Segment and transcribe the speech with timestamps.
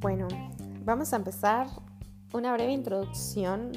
[0.00, 0.28] Bueno,
[0.84, 1.66] vamos a empezar
[2.32, 3.72] una breve introducción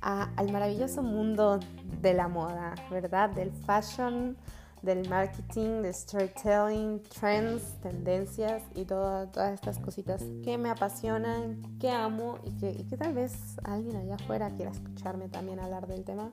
[0.00, 1.60] al maravilloso mundo
[2.00, 3.30] de la moda, ¿verdad?
[3.30, 4.36] Del fashion,
[4.82, 12.38] del marketing, del storytelling, trends, tendencias y todas estas cositas que me apasionan, que amo
[12.44, 16.32] y que, tal vez alguien allá afuera quiera escucharme también hablar del tema.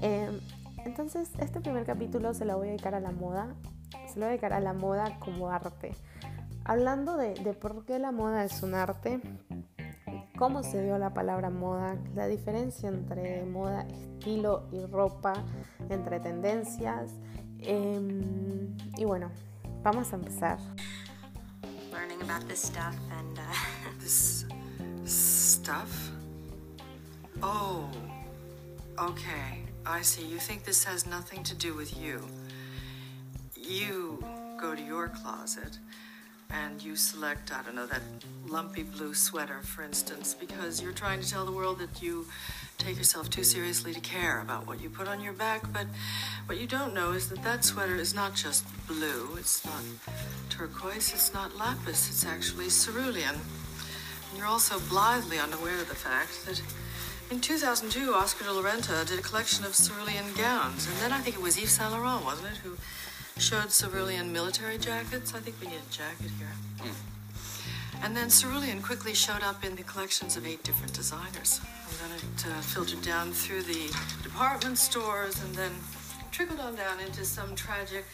[0.00, 0.38] Em,
[0.84, 3.54] entonces, este primer capítulo se lo voy a dedicar a la moda,
[4.16, 5.94] se lo voy a dedicar a la moda como arte.
[6.64, 9.20] Hablando de, de por qué la moda es un arte,
[10.38, 15.34] cómo se dio la palabra moda, la diferencia entre moda, estilo y ropa,
[15.90, 17.10] entre tendencias.
[17.58, 19.30] Eh, y bueno,
[19.82, 20.58] vamos a empezar.
[21.92, 23.42] Learning about this stuff and uh...
[24.00, 24.46] this
[25.04, 26.10] stuff.
[27.42, 27.90] Oh,
[28.98, 29.62] okay.
[29.84, 30.26] I see.
[30.26, 32.20] You think this has nothing to do with you.
[33.68, 34.22] You
[34.60, 35.78] go to your closet
[36.50, 38.02] and you select, I don't know, that
[38.46, 42.26] lumpy blue sweater, for instance, because you're trying to tell the world that you
[42.78, 45.72] take yourself too seriously to care about what you put on your back.
[45.72, 45.86] But
[46.46, 49.82] what you don't know is that that sweater is not just blue, it's not
[50.48, 53.34] turquoise, it's not lapis, it's actually cerulean.
[54.30, 56.62] And you're also blithely unaware of the fact that
[57.32, 60.86] in 2002, Oscar de la Renta did a collection of cerulean gowns.
[60.86, 62.76] And then I think it was Yves Saint Laurent, wasn't it, who
[63.38, 65.34] showed cerulean military jackets.
[65.34, 66.52] I think we need a jacket here.
[66.78, 68.04] Mm.
[68.04, 71.60] And then cerulean quickly showed up in the collections of eight different designers.
[71.88, 75.72] And then it uh, filtered down through the department stores and then
[76.32, 78.04] trickled on down into some tragic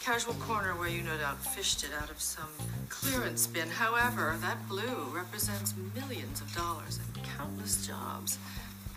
[0.00, 2.48] casual corner where you no doubt fished it out of some
[2.88, 3.68] clearance bin.
[3.68, 8.38] However, that blue represents millions of dollars and countless jobs.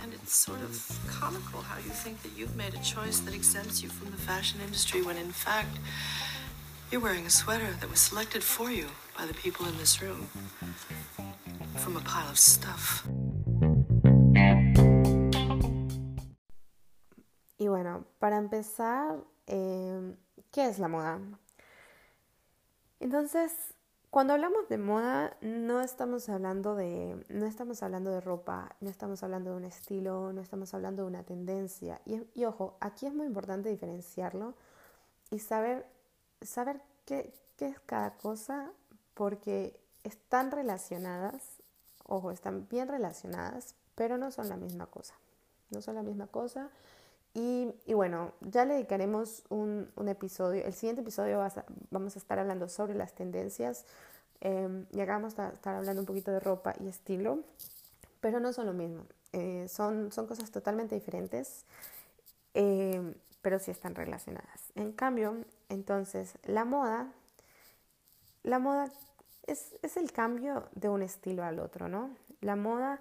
[0.03, 3.81] And it's sort of comical how you think that you've made a choice that exempts
[3.81, 5.77] you from the fashion industry when in fact
[6.91, 8.87] you're wearing a sweater that was selected for you
[9.17, 10.27] by the people in this room
[11.77, 13.07] from a pile of stuff.
[17.57, 20.15] Y bueno, para empezar, eh,
[20.51, 21.21] ¿qué es la moda?
[22.99, 23.51] Entonces,
[24.13, 29.23] Cuando hablamos de moda, no estamos hablando de, no estamos hablando de ropa, no estamos
[29.23, 31.99] hablando de un estilo, no estamos hablando de una tendencia.
[32.05, 34.53] Y, ojo, aquí es muy importante diferenciarlo
[35.31, 35.87] y saber,
[36.43, 38.71] saber qué, qué es cada cosa,
[39.15, 41.41] porque están relacionadas,
[42.05, 45.15] ojo, están bien relacionadas, pero no son la misma cosa.
[45.71, 46.69] No son la misma cosa.
[47.35, 50.63] Y, bueno, ya le dedicaremos un, episodio.
[50.65, 51.43] El siguiente episodio
[51.89, 53.85] vamos a estar hablando sobre las tendencias.
[54.41, 57.39] Eh, y acá vamos a estar hablando un poquito de ropa y estilo,
[58.19, 59.05] pero no son lo mismo.
[59.31, 61.65] Eh, son, son cosas totalmente diferentes,
[62.53, 64.71] em, pero sí están relacionadas.
[64.75, 65.37] En cambio,
[65.69, 67.11] entonces, la moda,
[68.43, 68.91] la moda
[69.47, 72.11] es, es el cambio de un estilo al otro, ¿no?
[72.41, 72.99] La moda,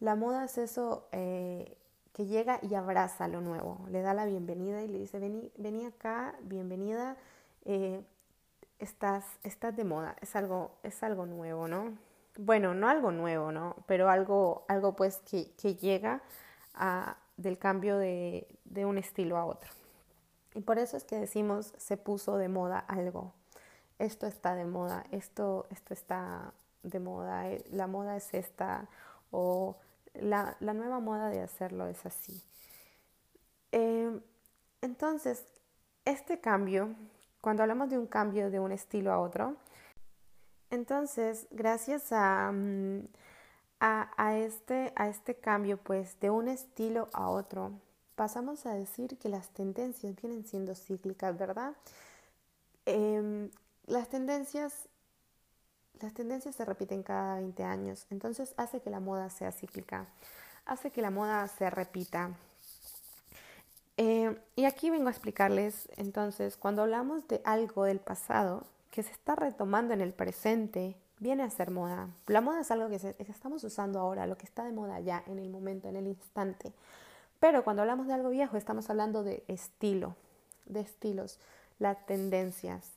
[0.00, 1.76] la moda es eso eh,
[2.14, 5.84] que llega y abraza lo nuevo, le da la bienvenida y le dice, vení, vení
[5.84, 7.16] acá, bienvenida,
[7.64, 8.00] eh,
[8.78, 11.98] estás, estás de moda, es algo, es algo nuevo, ¿no?
[12.38, 13.74] Bueno, no algo nuevo, ¿no?
[13.86, 16.22] Pero algo, algo pues que, que llega
[16.74, 19.70] a, del cambio de, de un estilo a otro.
[20.54, 23.32] Y por eso es que decimos se puso de moda algo.
[23.98, 26.52] Esto está de moda, esto, esto está
[26.84, 28.86] de moda, eh, la moda es esta,
[29.32, 29.76] o
[30.14, 32.42] la, nueva moda de hacerlo es así.
[33.72, 34.20] Eh,
[34.80, 35.44] entonces,
[36.04, 36.94] este cambio,
[37.40, 39.56] cuando hablamos de un cambio de un estilo a otro,
[40.70, 43.06] entonces, gracias a, mm,
[43.80, 47.72] a, este, a este cambio, pues, de un estilo a otro,
[48.14, 51.74] pasamos a decir que las tendencias vienen siendo cíclicas, ¿verdad?
[52.86, 53.50] Em,
[53.86, 54.88] las tendencias
[56.00, 60.06] las tendencias se repiten cada 20 años, entonces hace que la moda sea cíclica,
[60.66, 62.30] hace que la moda se repita.
[63.96, 69.12] Eh, y aquí vengo a explicarles, entonces, cuando hablamos de algo del pasado que se
[69.12, 72.08] está retomando en el presente, viene a ser moda.
[72.26, 75.22] La moda es algo que, que estamos usando ahora, lo que está de moda ya,
[75.26, 76.72] en el momento, en el instante.
[77.40, 80.16] Pero cuando hablamos de algo viejo, estamos hablando de estilo,
[80.66, 81.38] de estilos,
[81.78, 82.93] las tendencias.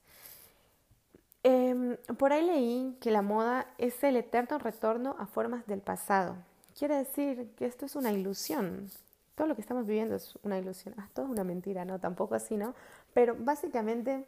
[1.43, 6.35] Em, por ahí leí que la moda es el eterno retorno a formas del pasado.
[6.77, 8.89] Quiere decir que esto es una ilusión.
[9.35, 10.95] Todo lo que estamos viviendo es una ilusión.
[10.97, 11.99] Ah, todo es una mentira, ¿no?
[11.99, 12.73] Tampoco así, ¿no?
[13.13, 14.25] Pero básicamente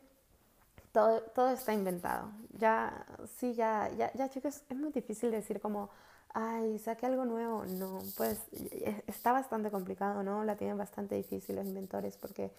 [0.92, 2.32] todo, todo está inventado.
[2.58, 3.06] Ya,
[3.38, 5.90] sí, ya, ya, ya, chicos, es muy difícil decir como,
[6.34, 7.66] ay, saqué algo nuevo.
[7.66, 8.40] No, pues
[9.08, 10.44] está bastante complicado, ¿no?
[10.44, 12.52] La tienen bastante difícil los inventores porque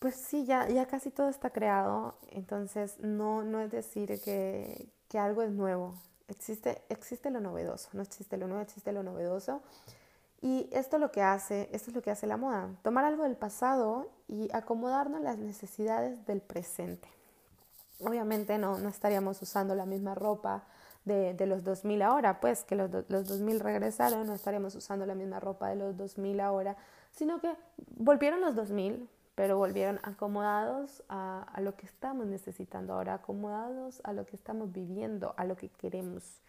[0.00, 5.18] pues sí, ya, ya casi todo está creado, entonces no, no es decir que, que
[5.18, 5.94] algo es nuevo,
[6.26, 9.62] existe, existe lo novedoso, no existe lo nuevo, existe lo novedoso.
[10.42, 13.36] Y esto lo que hace, esto es lo que hace la moda, tomar algo del
[13.36, 17.08] pasado y acomodarnos las necesidades del presente.
[18.02, 20.64] Obviamente no, no estaríamos usando la misma ropa
[21.04, 25.14] de, de los 2000 ahora, pues que los, los 2000 regresaron, no estaríamos usando la
[25.14, 26.76] misma ropa de los 2000 ahora,
[27.12, 27.54] sino que
[27.98, 34.12] volvieron los 2000, pero volvieron acomodados a, a, lo que estamos necesitando ahora, acomodados a
[34.12, 36.40] lo que estamos viviendo, a lo que queremos.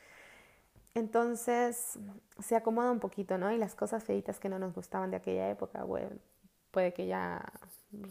[0.93, 1.97] Entonces
[2.39, 3.51] se acomoda un poquito, ¿no?
[3.51, 6.09] Y las cosas feitas que no nos gustaban de aquella época, bueno,
[6.71, 7.41] puede que ya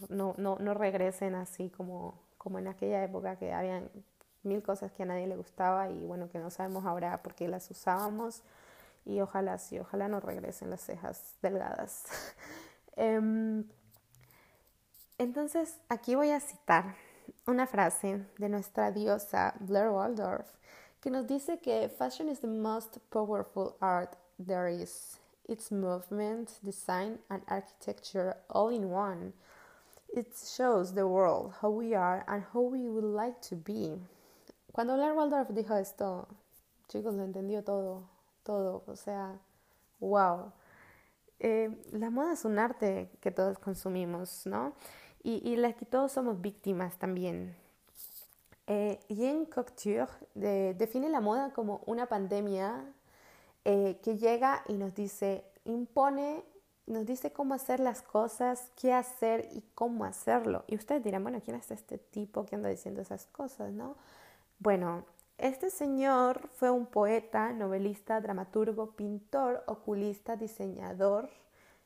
[0.09, 3.91] no, no, no regresen así como, como en aquella época que habían
[4.43, 7.49] mil cosas que a nadie le gustaba y bueno, que no sabemos ahora por qué
[7.49, 8.43] las usábamos
[9.05, 12.05] y ojalá sí, ojalá no regresen las cejas delgadas.
[12.97, 13.65] um,
[15.21, 16.97] entonces, aquí voy a citar
[17.47, 20.49] una frase de nuestra diosa Blair Waldorf
[21.03, 25.19] que nos dice que fashion is the most powerful art there is.
[25.47, 29.35] It's movement, design, and architecture all in one.
[30.09, 34.01] It shows the world how we are and how we would like to be.
[34.73, 36.29] Cuando Blair Waldorf dijo esto,
[36.89, 38.09] chicos, lo entendió todo,
[38.43, 39.39] todo, o sea,
[40.01, 40.51] wow.
[41.39, 44.75] Eh, la moda es un arte que todos consumimos, ¿no?
[45.23, 47.55] Y, y la que todos somos víctimas también.
[48.73, 52.85] Eh, Jean Cocteau de, define la moda como una pandemia
[53.65, 56.45] eh, que llega y nos dice, impone,
[56.87, 60.63] nos dice cómo hacer las cosas, qué hacer y cómo hacerlo.
[60.69, 63.97] Y ustedes dirán, bueno, ¿quién es este tipo que anda diciendo esas cosas, no?
[64.61, 65.05] Bueno,
[65.37, 71.29] este señor fue un poeta, novelista, dramaturgo, pintor, oculista, diseñador,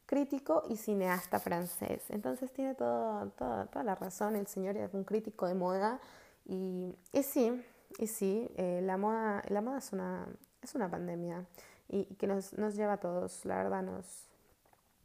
[0.07, 2.03] crítico y cineasta francés.
[2.11, 6.01] Entonces tiene todo, todo, toda la razón, el señor es un crítico de moda
[6.45, 7.65] y, y sí,
[7.99, 10.27] y sí, eh, la moda, la moda es una,
[10.63, 11.47] es una pandemia
[11.89, 14.27] y, y que nos, nos, lleva a todos, la verdad nos,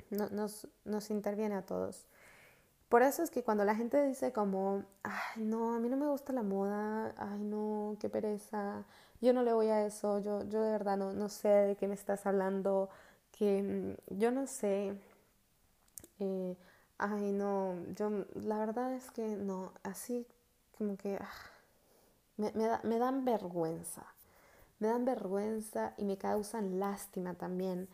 [0.09, 2.07] no, nos, nos interviene a todos.
[2.89, 6.07] Por eso es que cuando la gente dice como, ay, no, a mí no me
[6.07, 8.83] gusta la moda, ay, no, qué pereza,
[9.21, 11.87] yo no le voy a eso, yo, yo de verdad no, no sé de qué
[11.87, 12.89] me estás hablando,
[13.39, 14.93] que mm, yo no sé,
[16.19, 16.57] eh,
[16.97, 20.27] ay, no, yo, la verdad es que no, así
[20.77, 21.51] como que ah,
[22.37, 24.05] me, me, da, me dan vergüenza,
[24.79, 27.87] me dan vergüenza y me causan lástima también.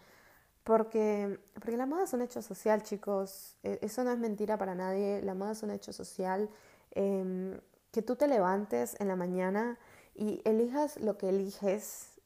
[0.64, 3.56] Porque, porque la moda es un hecho social, chicos.
[3.62, 5.22] Eso no es mentira para nadie.
[5.22, 6.50] La moda es un hecho social.
[6.92, 9.78] Eh, que tú te levantes en la mañana
[10.16, 12.20] y elijas lo que eliges.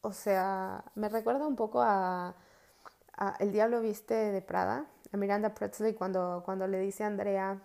[0.00, 2.34] O sea, me recuerda un poco a,
[3.38, 7.58] El Diablo Viste de Prada, a Miranda Presley, cuando, cuando le dice a Andrea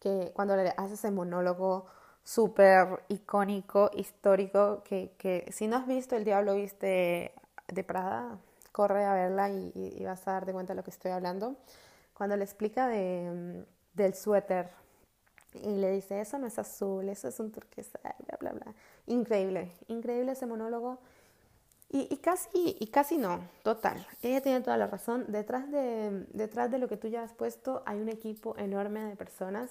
[0.00, 1.86] que cuando le hace ese monólogo
[2.22, 7.32] súper icónico, histórico, que, que si no has visto El Diablo Viste
[7.68, 8.38] de Prada,
[8.72, 11.56] corre a verla y, y, vas a darte cuenta de lo que estoy hablando.
[12.12, 13.64] Cuando le explica de,
[13.94, 14.68] del suéter
[15.54, 18.74] y le dice, eso no es azul, eso es un turquesa, bla, bla, bla.
[19.06, 20.98] Increíble, increíble ese monólogo.
[21.88, 24.04] Y, y, casi, y casi no, total.
[24.22, 25.24] Ella tiene toda la razón.
[25.28, 29.16] Detrás de, detrás de lo que tú ya has puesto hay un equipo enorme de
[29.16, 29.70] personas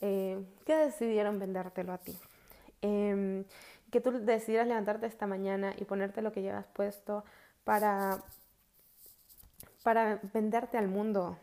[0.00, 2.16] eh, que decidieron vendértelo a ti.
[2.82, 3.44] Eh,
[3.90, 7.24] que tú decidieras levantarte esta mañana y ponerte lo que llevas puesto
[7.64, 8.22] para
[9.82, 11.38] para venderte al mundo,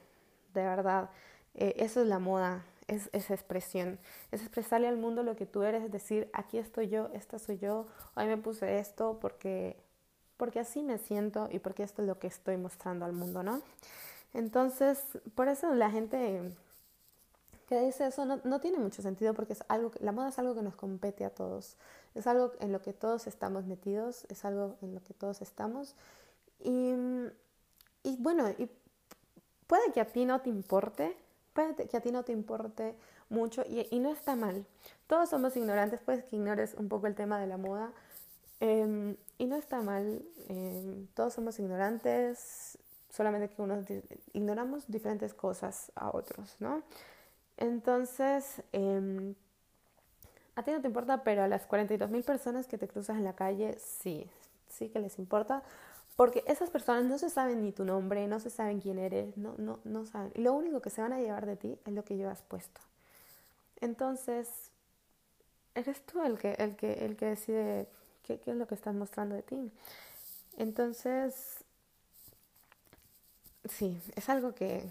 [0.53, 1.09] de verdad.
[1.55, 3.99] Eh, eso es la moda, es esa expresión,
[4.31, 7.57] es expresarle al mundo lo que tú eres, es decir, aquí estoy yo, esta soy
[7.57, 9.77] yo, hoy me puse esto porque,
[10.37, 13.61] porque así me siento y porque esto es lo que estoy mostrando al mundo, ¿no?
[14.33, 14.99] Entonces,
[15.35, 16.55] por eso la gente
[17.67, 20.61] que dice eso no, tiene mucho sentido porque es algo, la moda es algo que
[20.61, 21.75] nos compete a todos,
[22.15, 25.95] es algo en lo que todos estamos metidos, es algo en lo que todos estamos
[26.59, 26.93] y
[28.19, 28.45] bueno,
[29.67, 31.17] puede que a ti no te importe,
[31.53, 32.95] puede que a ti no te importe
[33.29, 34.65] mucho y, y no está mal.
[35.07, 37.91] Todos somos ignorantes, puedes que ignores un poco el tema de la moda
[38.59, 40.23] eh, y no está mal.
[40.49, 42.77] Eh, todos somos ignorantes,
[43.09, 43.85] solamente que unos
[44.33, 46.83] ignoramos diferentes cosas a otros, ¿no?
[47.57, 49.33] Entonces, eh,
[50.55, 53.23] a ti no te importa, pero a las 42 mil personas que te cruzas en
[53.23, 54.29] la calle, sí,
[54.69, 55.63] sí que les importa,
[56.15, 59.53] porque esas personas no se saben ni tu nombre, no se saben quién eres, no,
[59.57, 60.31] no, no saben.
[60.35, 62.81] Y lo único que se van a llevar de ti es lo que llevas puesto.
[63.81, 64.71] Entonces,
[65.75, 67.87] eres tú el que, el que, el que decide
[68.27, 69.71] qué, es lo que estás mostrando de ti.
[70.57, 71.63] Entonces,
[73.65, 74.83] sí, es algo que,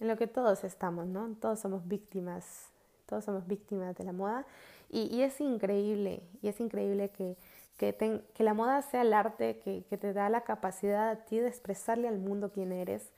[0.00, 1.34] en lo que todos estamos, ¿no?
[1.40, 2.66] Todos somos víctimas,
[3.06, 4.46] todos somos víctimas de la moda
[4.90, 7.36] y, es increíble, y es increíble que,
[7.76, 12.08] que, la moda sea el arte que, te da la capacidad a ti de expresarle
[12.08, 13.10] al mundo quién eres,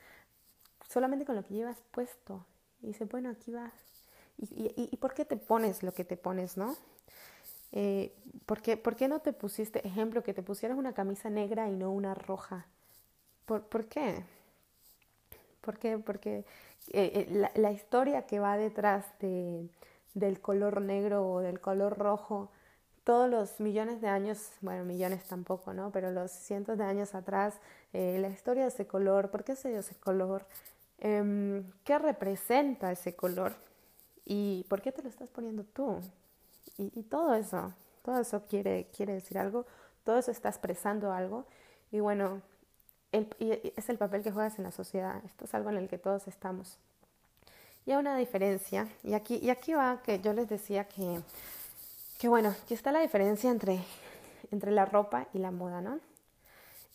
[0.88, 2.44] solamente con lo que llevas puesto.
[2.82, 3.72] Y dice, bueno, aquí vas.
[4.38, 6.74] ¿Y, y, y por qué te pones lo que te pones, no?
[7.72, 8.12] Eh,
[8.46, 11.76] ¿por, qué, ¿Por qué no te pusiste, ejemplo, que te pusieras una camisa negra y
[11.76, 12.66] no una roja?
[13.46, 14.24] ¿Por, por qué?
[15.60, 15.98] ¿Por qué?
[15.98, 16.44] Porque
[16.92, 19.68] eh, eh, la, historia que va detrás de,
[20.14, 22.50] del color negro o del color rojo,
[23.04, 25.90] todos los millones de años, bueno, millones tampoco, ¿no?
[25.90, 27.54] Pero los cientos de años atrás,
[27.92, 30.46] la historia de ese color, ¿por qué se dio ese color?
[31.00, 33.54] Eh, ¿Qué representa ese color?
[34.24, 36.00] ¿Y por qué te lo estás poniendo tú?
[36.78, 39.66] Y, todo eso, todo eso quiere, quiere decir algo,
[40.04, 41.44] todo eso está expresando algo.
[41.92, 42.40] Y bueno,
[43.12, 43.28] el,
[43.76, 46.26] es el papel que juegas en la sociedad, esto es algo en el que todos
[46.26, 46.78] estamos.
[47.84, 51.20] Y hay una diferencia, y aquí, y aquí va que yo les decía que,
[52.18, 53.80] que bueno, aquí está la diferencia entre,
[54.50, 55.98] entre la ropa y la moda, ¿no?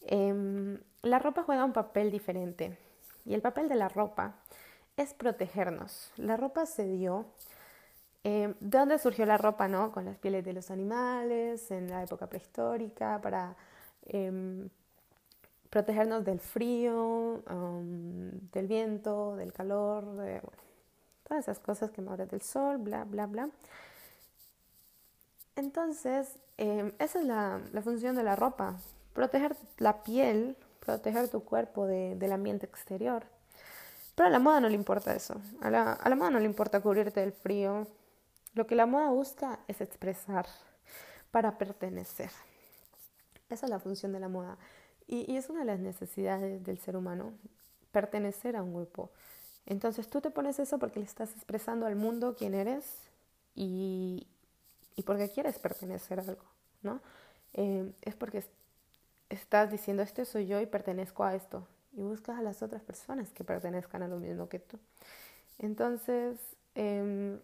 [0.01, 2.77] Eh, la ropa juega un papel diferente,
[3.25, 4.35] y el papel de la ropa
[4.97, 6.11] es protegernos.
[6.17, 7.25] La ropa se dio
[8.27, 9.91] eh, ¿De dónde surgió la ropa, no?
[9.91, 13.55] Con las pieles de los animales, en la época prehistórica, para
[14.07, 14.67] eh,
[15.69, 20.41] protegernos del frío, um, del viento, del calor, de,
[21.27, 23.49] todas esas cosas que quemaduras del sol, bla, bla, bla.
[25.55, 28.75] Entonces, eh, esa es la, función de la ropa,
[29.13, 33.23] proteger la piel, proteger tu cuerpo de, del ambiente exterior.
[34.15, 36.45] Pero a la moda no le importa eso, a la, a la moda no le
[36.45, 37.85] importa cubrirte del frío,
[38.55, 40.47] lo que la moda busca es expresar
[41.29, 42.31] para pertenecer.
[43.49, 44.57] Esa es la función de la moda.
[45.07, 47.33] Y, es una de las necesidades del ser humano,
[47.91, 49.11] pertenecer a un grupo.
[49.65, 52.85] Entonces tú te pones eso porque le estás expresando al mundo quién eres
[53.55, 54.25] y,
[54.95, 56.45] y porque quieres pertenecer a algo,
[56.81, 57.01] ¿no?
[57.53, 58.43] Eh, es porque
[59.29, 61.67] estás diciendo, este soy yo y pertenezco a esto.
[61.93, 64.79] Y buscas a las otras personas que pertenezcan a lo mismo que tú.
[65.59, 66.37] Entonces,
[66.75, 67.39] eh,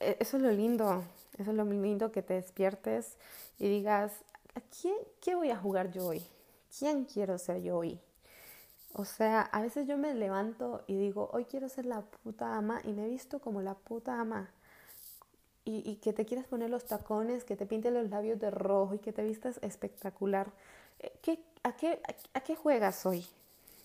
[0.00, 1.04] eso es lo lindo,
[1.38, 3.16] eso es lo lindo que te despiertes
[3.58, 4.12] y digas,
[4.54, 6.22] ¿a quién, qué voy a jugar yo hoy?
[6.78, 7.98] ¿Quién quiero ser yo hoy?
[8.92, 12.80] O sea, a veces yo me levanto y digo, hoy quiero ser la puta ama
[12.84, 14.50] y me he visto como la puta ama.
[15.70, 19.00] Y, que te quieras poner los tacones, que te pinten los labios de rojo y
[19.00, 20.50] que te vistas espectacular.
[20.98, 22.00] Eh, ¿Qué, a, qué,
[22.32, 23.26] a, qué juegas hoy?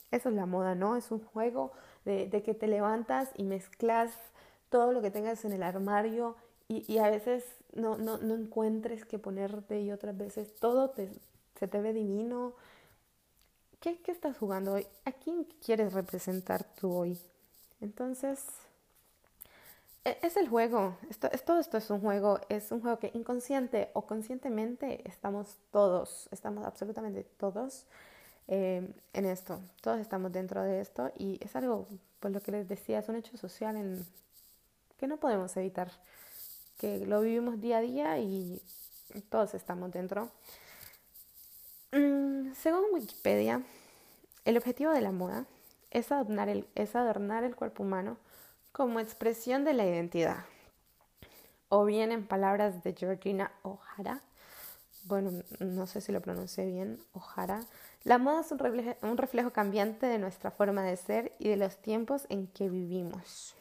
[0.10, 0.96] Eso es la moda, ¿no?
[0.96, 1.74] Es un juego
[2.06, 4.14] de que te levantas y mezclas
[4.74, 6.36] todo lo que tengas en el armario
[6.68, 11.12] y, y a veces no, no, no, encuentres qué ponerte y otras veces todo te,
[11.60, 12.54] se te ve divino.
[13.80, 14.88] ¿Qué, ¿Qué estás jugando hoy?
[15.06, 17.20] ¿A quién quieres representar tú hoy?
[17.82, 18.44] Entonces,
[20.04, 20.98] es el juego.
[21.08, 22.40] Esto, es, todo esto es un juego.
[22.50, 27.86] Es un juego que inconsciente o conscientemente estamos todos, estamos absolutamente todos
[28.48, 29.60] eh, en esto.
[29.82, 31.86] Todos estamos dentro de esto y es algo,
[32.20, 34.04] pues lo que les decía, es un hecho social en,
[35.04, 35.92] que no podemos evitar,
[36.78, 38.62] que lo vivimos día a día y
[39.30, 40.32] todos estamos dentro.
[41.92, 43.62] Mm, según Wikipedia,
[44.46, 45.46] el objetivo de la moda
[45.92, 48.16] es adornar, el, es adornar el cuerpo humano
[48.72, 50.46] como expresión de la identidad.
[51.68, 54.22] O bien en palabras de Georgina O'Hara,
[55.04, 57.66] bueno, no sé si lo pronuncié bien, O'Hara,
[58.06, 61.58] la moda es un reflejo, un reflejo cambiante de nuestra forma de ser y de
[61.58, 63.58] los tiempos en que vivimos.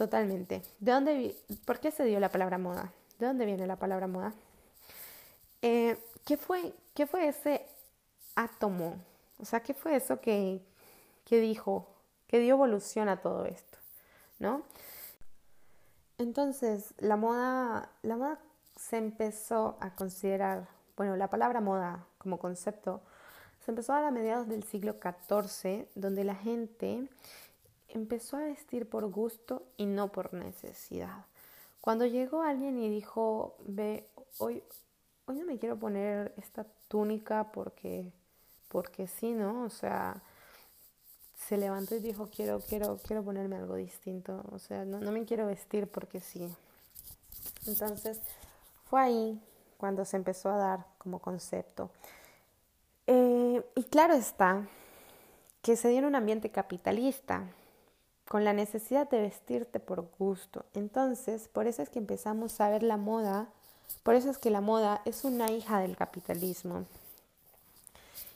[0.00, 0.62] Totalmente.
[0.78, 2.90] ¿De dónde, ¿Por qué se dio la palabra moda?
[3.18, 4.32] ¿De dónde viene la palabra moda?
[5.60, 7.66] Eh, ¿qué, fue, ¿Qué fue ese
[8.34, 8.96] átomo?
[9.38, 10.62] O sea, ¿qué fue eso que,
[11.26, 11.86] que dijo,
[12.28, 13.76] que dio evolución a todo esto?
[14.38, 14.62] ¿No?
[16.16, 18.38] Entonces, la moda, la moda
[18.76, 20.66] se empezó a considerar,
[20.96, 23.02] bueno, la palabra moda como concepto,
[23.62, 27.06] se empezó a, mediados del siglo XIV, donde la gente
[27.94, 31.26] empezó a vestir por gusto y no por necesidad.
[31.80, 34.06] Cuando llegó alguien y dijo, ve,
[34.38, 34.62] hoy,
[35.26, 38.12] hoy no me quiero poner esta túnica porque,
[38.68, 39.64] porque sí, ¿no?
[39.64, 40.22] O sea,
[41.36, 44.44] se levantó y dijo, quiero, quiero, quiero ponerme algo distinto.
[44.52, 46.48] O sea, no, no me quiero vestir porque sí.
[47.66, 48.20] Entonces,
[48.84, 49.40] fue ahí
[49.78, 51.90] cuando se empezó a dar como concepto.
[53.06, 54.68] Eh, y claro está
[55.62, 57.44] que se dio en un ambiente capitalista,
[58.30, 60.64] con la necesidad de vestirte por gusto.
[60.74, 63.48] Entonces, por eso es que empezamos a ver la moda,
[64.04, 66.86] por eso es que la moda es una hija del capitalismo.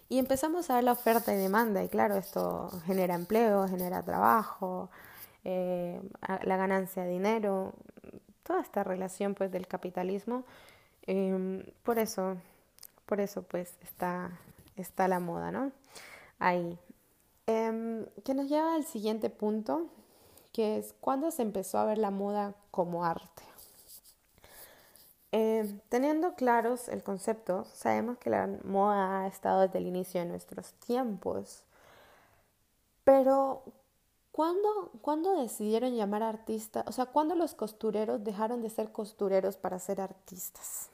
[0.09, 4.91] y empezamos a ver la oferta y demanda y claro, esto genera empleo, genera trabajo,
[5.45, 6.01] eh,
[6.43, 7.73] la ganancia de dinero,
[8.43, 10.45] toda esta relación pues del capitalismo.
[11.07, 12.37] Em, por eso,
[13.07, 14.31] por eso pues está,
[14.77, 15.71] está la moda, ¿no?
[16.41, 16.79] Ahí.
[17.47, 19.89] Em, que nos lleva al siguiente punto,
[20.53, 23.43] que es cuando se empezó a ver la moda como arte.
[25.33, 30.27] Eh, teniendo claros el concepto, sabemos que la moda ha estado desde el inicio de
[30.27, 31.65] nuestros tiempos,
[33.03, 33.65] pero
[34.31, 36.85] ¿cuándo, ¿cuándo decidieron llamar artista?
[36.87, 40.89] O sea, ¿cuándo los costureros dejaron de ser costureros para ser artistas?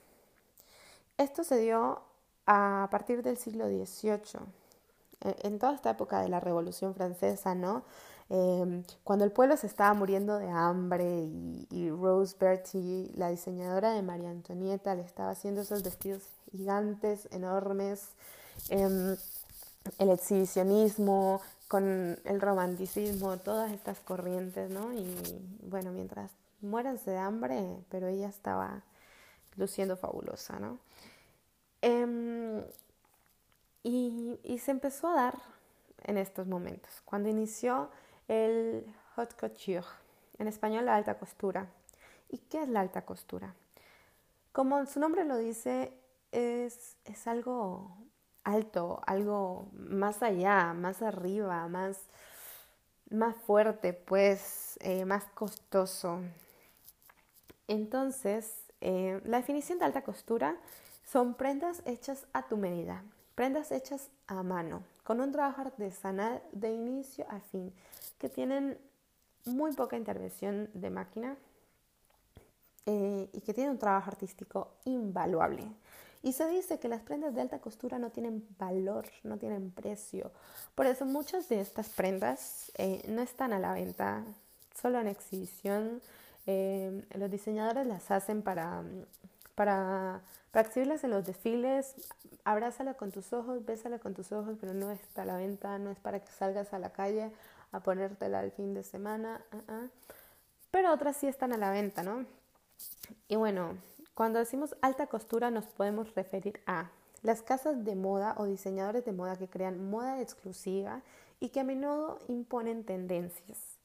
[1.17, 2.01] Esto se dio
[2.47, 4.41] a partir del siglo XVIII,
[5.21, 7.83] en toda esta época de la Revolución Francesa, ¿no?
[8.29, 11.27] Em, cuando el pueblo se estaba muriendo de hambre
[11.69, 18.09] y, Rose Bertie, la diseñadora de María Antonieta, le estaba haciendo esos vestidos gigantes, enormes,
[18.69, 19.17] em,
[19.97, 24.93] el exhibicionismo, con el romanticismo, todas estas corrientes, ¿no?
[24.93, 25.05] Y
[25.63, 28.83] bueno, mientras muéranse de hambre, pero ella estaba
[29.57, 30.79] luciendo fabulosa, ¿no?
[31.81, 32.63] Em,
[33.83, 35.37] y, se empezó a dar
[36.03, 37.01] en estos momentos.
[37.05, 37.89] Cuando inició
[38.27, 38.85] el
[39.15, 39.85] haute couture,
[40.37, 41.67] en español la alta costura.
[42.29, 43.53] ¿Y qué es la alta costura?
[44.51, 45.93] Como su nombre lo dice,
[46.31, 47.91] es, es algo
[48.43, 51.99] alto, algo más allá, más arriba, más,
[53.09, 56.21] más fuerte, pues eh, más costoso.
[57.67, 60.57] Entonces, eh, la definición de alta costura
[61.05, 63.03] son prendas hechas a tu medida,
[63.35, 67.73] prendas hechas a mano, con un trabajo artesanal de inicio a fin,
[68.17, 68.77] que tienen
[69.45, 71.35] muy poca intervención de máquina
[72.85, 75.63] eh, y que tienen un trabajo artístico invaluable.
[76.23, 80.31] Y se dice que las prendas de alta costura no tienen valor, no tienen precio.
[80.75, 84.23] Por eso muchas de estas prendas eh, no están a la venta,
[84.79, 86.01] solo en exhibición.
[86.45, 88.83] Eh, los diseñadores las hacen para,
[89.55, 90.21] para,
[90.59, 91.95] exhibirlas en los desfiles.
[92.43, 95.91] Abrázala con tus ojos, bésala con tus ojos, pero no está a la venta, no
[95.91, 97.31] es para que salgas a la calle
[97.71, 99.87] a ponértela el fin de semana, ah, ah.
[100.71, 102.25] pero otras sí están a la venta, ¿no?
[103.27, 103.77] Y bueno,
[104.13, 106.89] cuando decimos alta costura nos podemos referir a
[107.21, 111.01] las casas de moda o diseñadores de moda que crean moda exclusiva
[111.39, 113.77] y que a menudo imponen tendencias,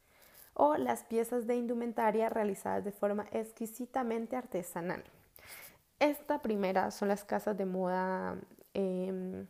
[0.55, 5.05] o las piezas de indumentaria realizadas de forma exquisitamente artesanal.
[5.99, 8.37] Esta primera son las casas de moda.
[8.75, 9.47] Em,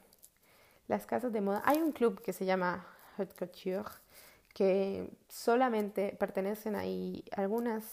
[0.89, 1.63] las casas de moda.
[1.65, 3.91] Hay un club que se llama Haute Couture
[4.55, 7.85] que solamente pertenecen ahí algunas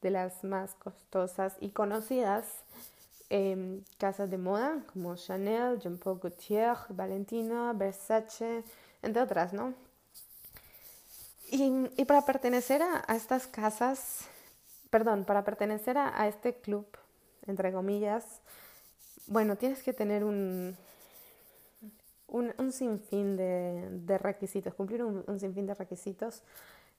[0.00, 2.46] de las más costosas y conocidas
[3.28, 8.64] em, casas de moda como Chanel, Jean Paul Gaultier, Valentino, Versace,
[9.02, 9.74] entre otras, ¿no?
[11.50, 14.28] Y, para pertenecer a, estas casas,
[14.90, 16.86] perdón, para pertenecer a este club,
[17.48, 18.40] entre comillas,
[19.26, 20.76] bueno, tienes que tener un,
[22.28, 26.42] un, un sinfín de, requisitos, cumplir un, un sinfín de requisitos.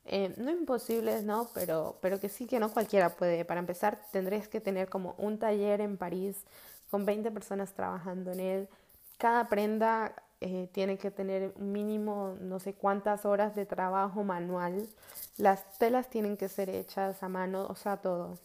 [0.05, 1.49] Eh, no imposibles, ¿no?
[1.53, 3.45] Pero, pero que sí que no cualquiera puede.
[3.45, 6.37] Para empezar, tendréis que tener como un taller en París
[6.89, 8.69] con 20 personas trabajando en él.
[9.17, 14.87] Cada prenda eh, tiene que tener mínimo no sé cuántas horas de trabajo manual.
[15.37, 18.37] Las telas tienen que ser hechas a mano, o sea, todo.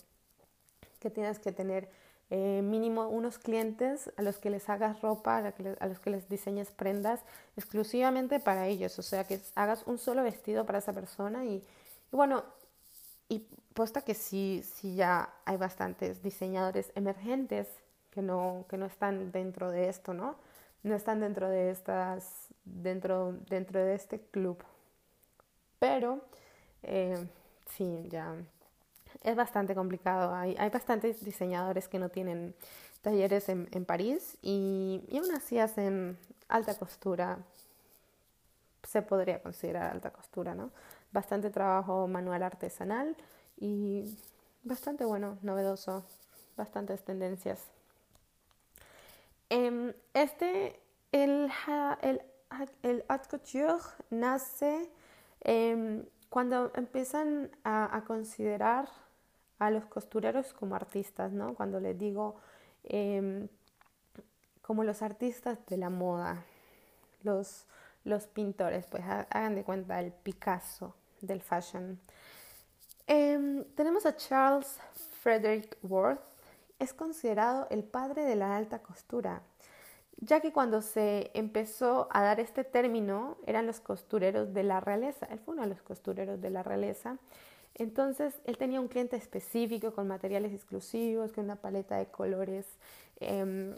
[1.04, 1.90] Que tienes que tener
[2.30, 6.70] eh, mínimo unos clientes a los que les hagas ropa, a, los que les diseñes
[6.70, 7.20] prendas
[7.58, 11.62] exclusivamente para ellos, o sea, que hagas un solo vestido para esa persona y,
[12.10, 12.42] bueno,
[13.28, 13.40] y
[13.74, 17.68] posta que sí, sí ya hay bastantes diseñadores emergentes
[18.10, 20.36] que no, que no están dentro de esto, ¿no?
[20.82, 24.64] No están dentro de estas, dentro, dentro de este club.
[25.78, 26.22] Pero,
[26.82, 27.28] eh,
[27.76, 28.34] sí, ya
[29.24, 30.34] es bastante complicado.
[30.34, 32.54] Hay, hay bastantes diseñadores que no tienen
[33.02, 37.38] talleres en, en París y, y, aún así hacen alta costura.
[38.82, 40.70] Se podría considerar alta costura, ¿no?
[41.10, 43.16] Bastante trabajo manual artesanal
[43.56, 44.16] y
[44.62, 46.04] bastante bueno, novedoso,
[46.56, 47.70] bastantes tendencias.
[49.48, 50.80] Eh, este,
[51.12, 51.50] el,
[52.02, 52.22] el,
[52.82, 54.90] el haute couture nace
[55.40, 58.88] eh, cuando empiezan a, a considerar
[59.66, 61.55] a los costureros como artistas, ¿no?
[61.55, 62.37] Cuando les digo
[62.85, 63.48] em,
[64.62, 66.44] como los artistas de la moda,
[67.22, 67.66] los,
[68.05, 71.98] los pintores, pues hagan de cuenta el Picasso del fashion.
[73.07, 74.81] Em, tenemos a Charles
[75.20, 76.22] Frederick Worth,
[76.79, 79.42] es considerado el padre de la alta costura.
[80.18, 85.27] ya que cuando se empezó a dar este término eran los costureros de la realeza,
[85.27, 87.18] él fue uno de los costureros de la realeza,
[87.74, 92.66] entonces él tenía un cliente específico con materiales exclusivos, con una paleta de colores
[93.20, 93.74] em,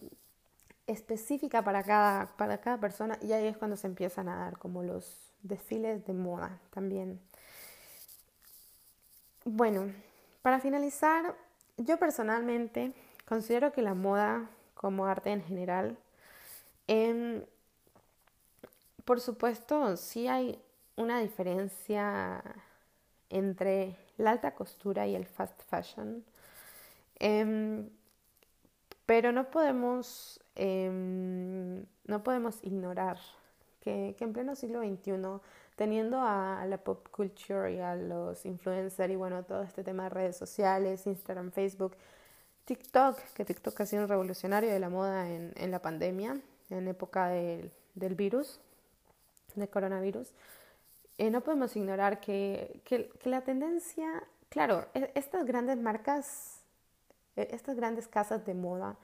[0.87, 4.83] específica para cada, para cada persona y ahí es cuando se empiezan a dar como
[4.83, 7.21] los desfiles de moda también.
[9.45, 9.93] Bueno,
[10.43, 11.35] para finalizar,
[11.77, 12.93] yo personalmente
[13.27, 15.97] considero que la moda como arte en general,
[16.87, 17.43] em,
[19.05, 20.61] por supuesto, sí hay
[20.97, 22.43] una diferencia
[23.31, 26.25] entre la alta costura y el fast fashion,
[27.19, 27.89] em,
[29.07, 33.19] pero no podemos, em, no podemos ignorar
[33.81, 35.41] que, que, en pleno siglo XXI,
[35.77, 40.09] teniendo a, la pop culture y a los influencers y bueno, todo este tema de
[40.11, 41.97] redes sociales, Instagram, Facebook,
[42.65, 46.89] TikTok, que TikTok ha sido un revolucionario de la moda en, en la pandemia, en
[46.89, 48.61] época del, del virus,
[49.55, 50.33] del coronavirus,
[51.19, 56.61] eh, no podemos ignorar que, que, que, la tendencia, claro, e, estas grandes marcas,
[57.37, 58.97] e, estas grandes casas de moda,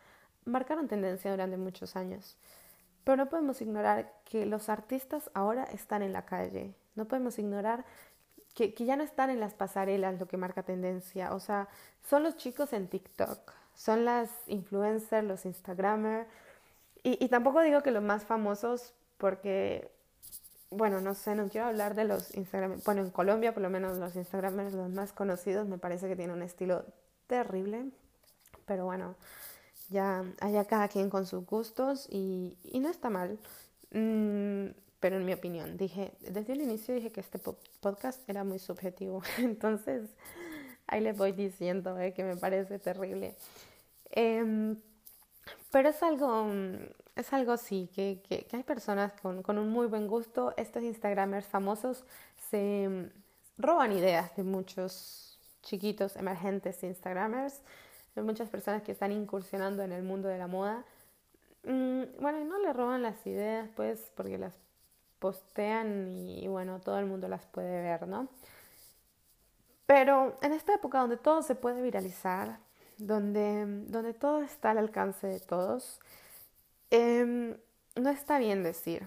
[0.45, 2.37] marcaron tendencia durante muchos años.
[3.05, 6.75] Pero no podemos ignorar que los artistas ahora están en la calle.
[6.95, 7.85] No podemos ignorar
[8.55, 11.35] que, que, ya no están en las pasarelas lo que marca tendencia.
[11.35, 11.69] O sea,
[12.09, 16.29] son los chicos en TikTok, son las influencers, los Instagramers.
[17.03, 19.91] Y, y tampoco digo que los más famosos, porque,
[20.73, 22.85] bueno, no sé, no quiero hablar de los Instagramers.
[22.85, 26.37] Bueno, en Colombia, por lo menos, los Instagramers, los más conocidos, me parece que tienen
[26.37, 26.85] un estilo
[27.27, 27.91] terrible.
[28.67, 29.17] Pero bueno,
[29.91, 33.39] ya haya cada quien con sus gustos y, y no está mal.
[33.91, 34.69] Mm,
[35.01, 37.39] pero en mi opinión, dije, desde el inicio dije que este
[37.81, 39.23] podcast era muy subjetivo.
[39.39, 40.09] Entonces,
[40.87, 43.35] ahí les voy diciendo eh, que me parece terrible.
[44.11, 44.77] Eh,
[45.71, 46.47] pero es algo,
[47.17, 50.55] es algo sí, que, que, hay personas con, con, un muy buen gusto.
[50.57, 52.05] Estos Instagramers famosos
[52.51, 53.11] se
[53.59, 57.63] roban ideas de muchos chiquitos emergentes Instagramers
[58.15, 60.85] hay muchas personas que están incursionando en el mundo de la moda.
[61.65, 64.55] Mm, bueno, no le roban las ideas, pues, porque las
[65.19, 68.29] postean y, y, bueno, todo el mundo las puede ver, ¿no?
[69.87, 72.59] Pero en esta época donde todo se puede viralizar,
[72.99, 76.01] donde, donde todo está al alcance de todos,
[76.93, 77.57] eh,
[77.97, 79.03] no está bien decir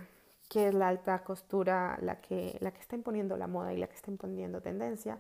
[0.50, 3.88] que es la alta costura la que, la que está imponiendo la moda y la
[3.88, 5.20] que está imponiendo tendencia,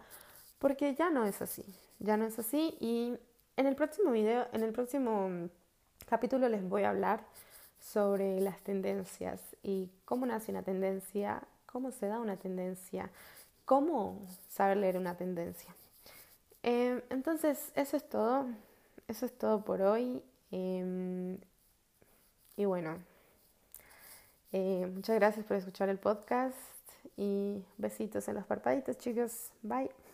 [0.59, 1.63] porque ya no es así,
[1.99, 3.13] ya no es así y
[3.55, 5.49] en el próximo video, en el próximo
[6.07, 7.23] capítulo les voy a hablar
[7.79, 13.11] sobre las tendencias y cómo nace una tendencia, cómo se da una tendencia,
[13.65, 15.75] cómo saber leer una tendencia.
[16.63, 18.47] Eh, entonces, eso es todo.
[19.07, 20.23] Eso es todo por hoy.
[20.49, 21.37] Eh,
[22.57, 22.99] y bueno,
[24.51, 26.55] eh, muchas gracias por escuchar el podcast
[27.17, 29.51] y besitos en los parpaditos, chicos.
[29.61, 30.04] Bye.